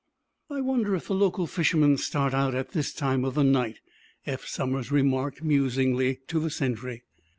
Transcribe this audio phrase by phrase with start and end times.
[0.49, 3.81] "I wonder if the local fishermen start out at this time of the night?"
[4.25, 7.03] Eph Somers remarked, musingly, to the sentry.